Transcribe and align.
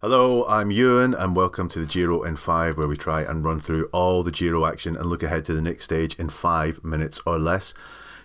Hello, 0.00 0.46
I'm 0.46 0.70
Ewan, 0.70 1.12
and 1.12 1.34
welcome 1.34 1.68
to 1.70 1.80
the 1.80 1.84
Giro 1.84 2.22
in 2.22 2.36
5, 2.36 2.76
where 2.76 2.86
we 2.86 2.96
try 2.96 3.22
and 3.22 3.42
run 3.42 3.58
through 3.58 3.86
all 3.86 4.22
the 4.22 4.30
Giro 4.30 4.64
action 4.64 4.96
and 4.96 5.06
look 5.06 5.24
ahead 5.24 5.44
to 5.46 5.54
the 5.54 5.60
next 5.60 5.86
stage 5.86 6.14
in 6.20 6.28
5 6.28 6.84
minutes 6.84 7.20
or 7.26 7.36
less. 7.36 7.74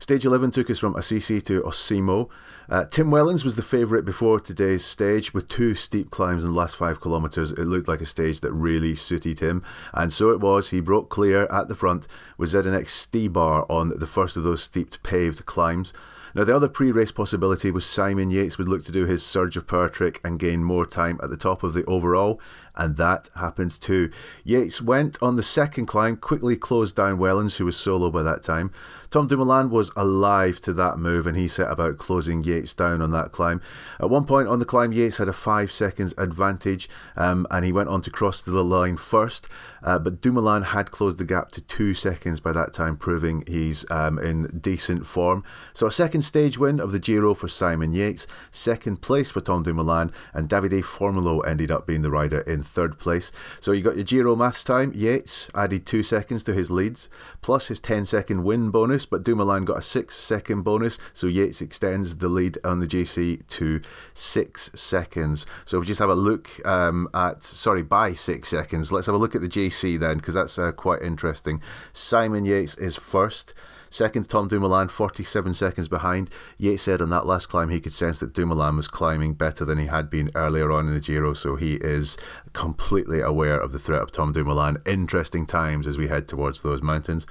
Stage 0.00 0.24
11 0.24 0.50
took 0.50 0.68
us 0.68 0.80
from 0.80 0.96
Assisi 0.96 1.40
to 1.42 1.62
Osimo. 1.64 2.28
Uh, 2.68 2.86
Tim 2.86 3.12
Wellens 3.12 3.44
was 3.44 3.54
the 3.54 3.62
favourite 3.62 4.04
before 4.04 4.40
today's 4.40 4.84
stage. 4.84 5.32
With 5.32 5.46
two 5.46 5.76
steep 5.76 6.10
climbs 6.10 6.42
in 6.42 6.50
the 6.50 6.56
last 6.56 6.74
five 6.74 7.00
kilometres, 7.00 7.52
it 7.52 7.66
looked 7.66 7.86
like 7.86 8.00
a 8.00 8.06
stage 8.06 8.40
that 8.40 8.50
really 8.50 8.96
suited 8.96 9.38
him. 9.38 9.62
And 9.94 10.12
so 10.12 10.30
it 10.30 10.40
was. 10.40 10.70
He 10.70 10.80
broke 10.80 11.08
clear 11.08 11.46
at 11.52 11.68
the 11.68 11.76
front 11.76 12.08
with 12.36 12.50
Zdenek 12.52 12.86
Stybar 12.86 13.64
on 13.70 13.96
the 13.96 14.08
first 14.08 14.36
of 14.36 14.42
those 14.42 14.64
steep 14.64 15.00
paved 15.04 15.46
climbs. 15.46 15.92
Now, 16.34 16.44
the 16.44 16.54
other 16.54 16.68
pre 16.68 16.92
race 16.92 17.10
possibility 17.10 17.70
was 17.70 17.84
Simon 17.84 18.30
Yates 18.30 18.58
would 18.58 18.68
look 18.68 18.84
to 18.84 18.92
do 18.92 19.04
his 19.04 19.24
surge 19.24 19.56
of 19.56 19.66
power 19.66 19.88
trick 19.88 20.20
and 20.24 20.38
gain 20.38 20.62
more 20.62 20.86
time 20.86 21.18
at 21.22 21.30
the 21.30 21.36
top 21.36 21.62
of 21.62 21.74
the 21.74 21.84
overall, 21.86 22.40
and 22.76 22.96
that 22.96 23.28
happened 23.34 23.80
too. 23.80 24.10
Yates 24.44 24.80
went 24.80 25.18
on 25.20 25.36
the 25.36 25.42
second 25.42 25.86
climb, 25.86 26.16
quickly 26.16 26.56
closed 26.56 26.96
down 26.96 27.18
Wellens, 27.18 27.56
who 27.56 27.64
was 27.64 27.76
solo 27.76 28.10
by 28.10 28.22
that 28.22 28.42
time. 28.42 28.70
Tom 29.10 29.26
Dumoulin 29.26 29.70
was 29.70 29.90
alive 29.96 30.60
to 30.60 30.72
that 30.74 30.98
move 30.98 31.26
and 31.26 31.36
he 31.36 31.48
set 31.48 31.70
about 31.70 31.98
closing 31.98 32.44
Yates 32.44 32.74
down 32.74 33.02
on 33.02 33.10
that 33.10 33.32
climb. 33.32 33.60
At 33.98 34.08
one 34.08 34.24
point 34.24 34.48
on 34.48 34.60
the 34.60 34.64
climb, 34.64 34.92
Yates 34.92 35.18
had 35.18 35.28
a 35.28 35.32
five 35.32 35.72
seconds 35.72 36.14
advantage 36.16 36.88
um, 37.16 37.46
and 37.50 37.64
he 37.64 37.72
went 37.72 37.88
on 37.88 38.02
to 38.02 38.10
cross 38.10 38.42
to 38.42 38.50
the 38.50 38.64
line 38.64 38.96
first. 38.96 39.48
Uh, 39.82 39.98
but 39.98 40.20
Dumoulin 40.20 40.62
had 40.62 40.90
closed 40.90 41.18
the 41.18 41.24
gap 41.24 41.50
to 41.52 41.60
two 41.60 41.94
seconds 41.94 42.40
by 42.40 42.52
that 42.52 42.72
time, 42.72 42.96
proving 42.96 43.42
he's 43.46 43.84
um, 43.90 44.18
in 44.18 44.60
decent 44.60 45.06
form. 45.06 45.42
So 45.72 45.86
a 45.86 45.92
second 45.92 46.22
stage 46.22 46.58
win 46.58 46.80
of 46.80 46.92
the 46.92 46.98
Giro 46.98 47.34
for 47.34 47.48
Simon 47.48 47.94
Yates, 47.94 48.26
second 48.50 49.00
place 49.00 49.30
for 49.30 49.40
Tom 49.40 49.62
Dumoulin, 49.62 50.12
and 50.34 50.48
Davide 50.48 50.82
Formolo 50.82 51.46
ended 51.46 51.70
up 51.70 51.86
being 51.86 52.02
the 52.02 52.10
rider 52.10 52.40
in 52.40 52.62
third 52.62 52.98
place. 52.98 53.32
So 53.60 53.72
you 53.72 53.82
got 53.82 53.96
your 53.96 54.04
Giro 54.04 54.36
maths 54.36 54.62
time. 54.62 54.92
Yates 54.94 55.50
added 55.54 55.86
two 55.86 56.02
seconds 56.02 56.44
to 56.44 56.54
his 56.54 56.70
leads, 56.70 57.08
plus 57.40 57.68
his 57.68 57.80
10 57.80 58.06
second 58.06 58.44
win 58.44 58.70
bonus, 58.70 58.99
but 59.06 59.22
Dumoulin 59.22 59.64
got 59.64 59.78
a 59.78 59.82
six 59.82 60.16
second 60.16 60.62
bonus. 60.62 60.98
So 61.12 61.26
Yates 61.26 61.60
extends 61.60 62.16
the 62.16 62.28
lead 62.28 62.58
on 62.64 62.80
the 62.80 62.86
GC 62.86 63.46
to 63.46 63.80
six 64.14 64.70
seconds. 64.74 65.46
So 65.64 65.80
we 65.80 65.86
just 65.86 66.00
have 66.00 66.10
a 66.10 66.14
look 66.14 66.64
um, 66.66 67.08
at, 67.14 67.42
sorry, 67.42 67.82
by 67.82 68.12
six 68.12 68.48
seconds. 68.48 68.92
Let's 68.92 69.06
have 69.06 69.14
a 69.14 69.18
look 69.18 69.34
at 69.34 69.40
the 69.40 69.48
GC 69.48 69.98
then, 69.98 70.18
because 70.18 70.34
that's 70.34 70.58
uh, 70.58 70.72
quite 70.72 71.02
interesting. 71.02 71.60
Simon 71.92 72.44
Yates 72.44 72.74
is 72.76 72.96
first. 72.96 73.54
Second, 73.92 74.28
Tom 74.28 74.46
Dumoulin, 74.46 74.86
47 74.86 75.52
seconds 75.52 75.88
behind. 75.88 76.30
Yates 76.58 76.82
said 76.82 77.02
on 77.02 77.10
that 77.10 77.26
last 77.26 77.46
climb 77.46 77.70
he 77.70 77.80
could 77.80 77.92
sense 77.92 78.20
that 78.20 78.32
Dumoulin 78.32 78.76
was 78.76 78.86
climbing 78.86 79.34
better 79.34 79.64
than 79.64 79.78
he 79.78 79.86
had 79.86 80.08
been 80.08 80.30
earlier 80.36 80.70
on 80.70 80.86
in 80.86 80.94
the 80.94 81.00
Giro, 81.00 81.34
so 81.34 81.56
he 81.56 81.74
is 81.74 82.16
completely 82.52 83.20
aware 83.20 83.58
of 83.58 83.72
the 83.72 83.80
threat 83.80 84.00
of 84.00 84.12
Tom 84.12 84.32
Dumoulin. 84.32 84.78
Interesting 84.86 85.44
times 85.44 85.88
as 85.88 85.98
we 85.98 86.06
head 86.06 86.28
towards 86.28 86.62
those 86.62 86.82
mountains. 86.82 87.26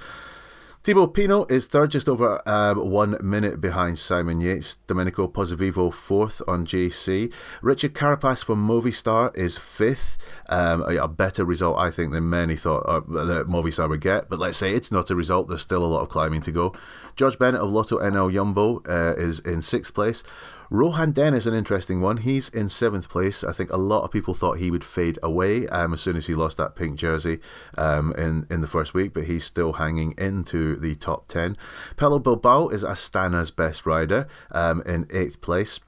Thibaut 0.82 1.12
Pinot 1.12 1.50
is 1.50 1.66
third, 1.66 1.90
just 1.90 2.08
over 2.08 2.40
um, 2.48 2.88
one 2.88 3.18
minute 3.20 3.60
behind 3.60 3.98
Simon 3.98 4.40
Yates. 4.40 4.78
Domenico 4.86 5.28
Pozzovivo 5.28 5.92
fourth 5.92 6.40
on 6.48 6.64
GC. 6.64 7.30
Richard 7.60 7.92
Carapaz 7.92 8.42
from 8.42 8.66
Movistar 8.66 9.36
is 9.36 9.58
fifth. 9.58 10.16
Um, 10.48 10.80
a, 10.88 10.96
a, 10.96 11.06
better 11.06 11.44
result, 11.44 11.78
I 11.78 11.90
think, 11.90 12.12
than 12.12 12.30
many 12.30 12.56
thought 12.56 12.86
uh, 12.86 13.00
that 13.00 13.46
Movistar 13.46 13.90
would 13.90 14.00
get. 14.00 14.30
But 14.30 14.38
let's 14.38 14.56
say 14.56 14.72
it's 14.72 14.90
not 14.90 15.10
a 15.10 15.14
result. 15.14 15.48
There's 15.48 15.60
still 15.60 15.84
a 15.84 15.86
lot 15.86 16.00
of 16.00 16.08
climbing 16.08 16.40
to 16.42 16.50
go. 16.50 16.74
George 17.14 17.38
Bennett 17.38 17.60
of 17.60 17.70
Lotto 17.70 17.98
NL 17.98 18.32
Jumbo 18.32 18.82
uh, 18.88 19.14
is 19.18 19.40
in 19.40 19.60
sixth 19.60 19.92
place. 19.92 20.22
Rohan 20.72 21.10
Dennis 21.10 21.42
is 21.42 21.46
an 21.48 21.54
interesting 21.54 22.00
one. 22.00 22.18
He's 22.18 22.48
in 22.48 22.68
seventh 22.68 23.08
place. 23.08 23.42
I 23.42 23.50
think 23.50 23.72
a 23.72 23.76
lot 23.76 24.04
of 24.04 24.12
people 24.12 24.34
thought 24.34 24.58
he 24.58 24.70
would 24.70 24.84
fade 24.84 25.18
away 25.20 25.66
um, 25.66 25.92
as 25.92 26.00
soon 26.00 26.14
as 26.14 26.28
he 26.28 26.34
lost 26.36 26.58
that 26.58 26.76
pink 26.76 26.96
jersey 26.96 27.40
um, 27.76 28.12
in, 28.12 28.46
in 28.48 28.60
the 28.60 28.68
first 28.68 28.94
week, 28.94 29.12
but 29.12 29.24
he's 29.24 29.42
still 29.42 29.74
hanging 29.74 30.14
into 30.16 30.76
the 30.76 30.94
top 30.94 31.26
10. 31.26 31.56
Pello 31.96 32.22
Bilbao 32.22 32.68
is 32.68 32.84
Astana's 32.84 33.50
best 33.50 33.84
rider 33.84 34.28
um, 34.52 34.80
in 34.82 35.08
eighth 35.10 35.40
place. 35.40 35.80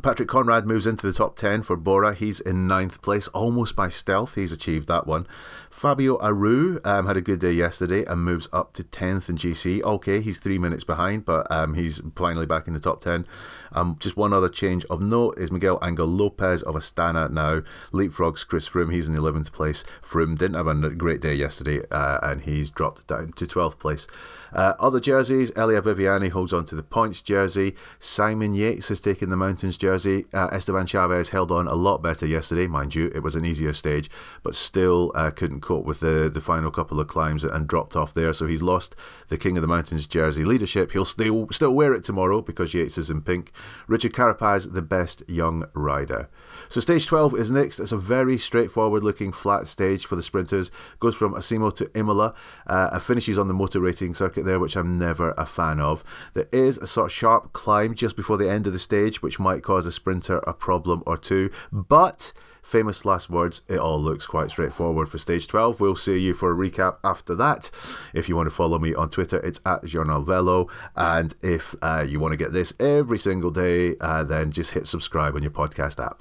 Patrick 0.00 0.28
Konrad 0.28 0.64
moves 0.64 0.86
into 0.86 1.04
the 1.04 1.12
top 1.12 1.34
10 1.34 1.64
for 1.64 1.76
Bora. 1.76 2.14
He's 2.14 2.38
in 2.38 2.68
ninth 2.68 3.02
place, 3.02 3.26
almost 3.28 3.74
by 3.74 3.88
stealth. 3.88 4.36
He's 4.36 4.52
achieved 4.52 4.86
that 4.86 5.08
one. 5.08 5.26
Fabio 5.70 6.16
Aru 6.18 6.78
um, 6.84 7.06
had 7.06 7.16
a 7.16 7.20
good 7.20 7.40
day 7.40 7.50
yesterday 7.50 8.04
and 8.04 8.22
moves 8.22 8.48
up 8.52 8.72
to 8.74 8.84
10th 8.84 9.28
in 9.28 9.36
GC. 9.36 9.82
Okay, 9.82 10.20
he's 10.20 10.38
three 10.38 10.58
minutes 10.58 10.84
behind, 10.84 11.24
but 11.24 11.50
um, 11.50 11.74
he's 11.74 12.00
finally 12.14 12.46
back 12.46 12.68
in 12.68 12.74
the 12.74 12.80
top 12.80 13.00
10. 13.00 13.26
Um, 13.72 13.96
just 13.98 14.16
one 14.16 14.32
other 14.32 14.48
change 14.48 14.84
of 14.84 15.00
note 15.00 15.36
is 15.36 15.50
Miguel 15.50 15.80
Angel 15.82 16.06
Lopez 16.06 16.62
of 16.62 16.76
Astana 16.76 17.28
now 17.28 17.62
leapfrogs 17.92 18.46
Chris 18.46 18.68
Froome. 18.68 18.92
He's 18.92 19.08
in 19.08 19.16
11th 19.16 19.50
place. 19.50 19.82
Froome 20.08 20.38
didn't 20.38 20.56
have 20.56 20.68
a 20.68 20.90
great 20.90 21.20
day 21.20 21.34
yesterday 21.34 21.82
uh, 21.90 22.20
and 22.22 22.42
he's 22.42 22.70
dropped 22.70 23.08
down 23.08 23.32
to 23.32 23.48
12th 23.48 23.80
place. 23.80 24.06
Uh, 24.52 24.74
other 24.78 25.00
jerseys, 25.00 25.50
Elia 25.56 25.82
Viviani 25.82 26.30
holds 26.30 26.52
on 26.52 26.64
to 26.66 26.74
the 26.74 26.82
points 26.82 27.20
jersey. 27.20 27.74
Simon 27.98 28.54
Yates 28.54 28.88
has 28.88 29.00
taken 29.00 29.30
the 29.30 29.36
mountains 29.36 29.76
jersey. 29.76 30.26
Uh, 30.32 30.48
Esteban 30.52 30.86
Chavez 30.86 31.30
held 31.30 31.50
on 31.50 31.66
a 31.66 31.74
lot 31.74 32.02
better 32.02 32.26
yesterday, 32.26 32.66
mind 32.66 32.94
you. 32.94 33.10
It 33.14 33.22
was 33.22 33.34
an 33.34 33.44
easier 33.44 33.72
stage, 33.72 34.10
but 34.42 34.54
still 34.54 35.12
uh, 35.14 35.30
couldn't 35.30 35.60
cope 35.60 35.84
with 35.84 36.00
the, 36.00 36.30
the 36.32 36.40
final 36.40 36.70
couple 36.70 37.00
of 37.00 37.08
climbs 37.08 37.44
and 37.44 37.66
dropped 37.66 37.96
off 37.96 38.14
there. 38.14 38.32
So 38.32 38.46
he's 38.46 38.62
lost 38.62 38.94
the 39.28 39.38
King 39.38 39.56
of 39.56 39.62
the 39.62 39.68
Mountains 39.68 40.06
jersey 40.06 40.44
leadership. 40.44 40.92
He'll 40.92 41.04
still 41.04 41.48
still 41.50 41.74
wear 41.74 41.92
it 41.94 42.04
tomorrow 42.04 42.40
because 42.40 42.74
Yates 42.74 42.98
is 42.98 43.10
in 43.10 43.22
pink. 43.22 43.52
Richard 43.86 44.12
Carapaz, 44.12 44.72
the 44.72 44.82
best 44.82 45.22
young 45.28 45.66
rider. 45.74 46.28
So 46.68 46.80
stage 46.80 47.06
12 47.06 47.34
is 47.38 47.50
next. 47.50 47.78
It's 47.78 47.92
a 47.92 47.98
very 47.98 48.38
straightforward 48.38 49.02
looking 49.04 49.32
flat 49.32 49.68
stage 49.68 50.06
for 50.06 50.16
the 50.16 50.22
sprinters. 50.22 50.70
Goes 51.00 51.14
from 51.14 51.34
Osimo 51.34 51.74
to 51.76 51.90
Imola. 51.94 52.34
Uh, 52.66 52.98
finishes 52.98 53.38
on 53.38 53.48
the 53.48 53.54
motor 53.54 53.80
racing 53.80 54.14
circuit 54.14 54.37
there, 54.44 54.60
which 54.60 54.76
I'm 54.76 54.98
never 54.98 55.34
a 55.36 55.46
fan 55.46 55.80
of. 55.80 56.04
There 56.34 56.48
is 56.52 56.78
a 56.78 56.86
sort 56.86 57.06
of 57.06 57.12
sharp 57.12 57.52
climb 57.52 57.94
just 57.94 58.16
before 58.16 58.36
the 58.36 58.50
end 58.50 58.66
of 58.66 58.72
the 58.72 58.78
stage, 58.78 59.22
which 59.22 59.38
might 59.38 59.62
cause 59.62 59.86
a 59.86 59.92
sprinter 59.92 60.38
a 60.38 60.52
problem 60.52 61.02
or 61.06 61.16
two. 61.16 61.50
But 61.72 62.32
famous 62.62 63.04
last 63.04 63.30
words, 63.30 63.62
it 63.68 63.78
all 63.78 64.00
looks 64.00 64.26
quite 64.26 64.50
straightforward 64.50 65.08
for 65.08 65.18
stage 65.18 65.46
12. 65.46 65.80
We'll 65.80 65.96
see 65.96 66.18
you 66.18 66.34
for 66.34 66.52
a 66.52 66.54
recap 66.54 66.98
after 67.02 67.34
that. 67.36 67.70
If 68.14 68.28
you 68.28 68.36
want 68.36 68.46
to 68.46 68.54
follow 68.54 68.78
me 68.78 68.94
on 68.94 69.10
Twitter, 69.10 69.38
it's 69.38 69.60
at 69.64 69.84
Journal 69.84 70.22
Velo. 70.22 70.68
And 70.94 71.34
if 71.42 71.74
uh, 71.82 72.04
you 72.06 72.20
want 72.20 72.32
to 72.32 72.36
get 72.36 72.52
this 72.52 72.72
every 72.78 73.18
single 73.18 73.50
day, 73.50 73.96
uh, 74.00 74.24
then 74.24 74.52
just 74.52 74.72
hit 74.72 74.86
subscribe 74.86 75.34
on 75.34 75.42
your 75.42 75.50
podcast 75.50 76.02
app. 76.04 76.16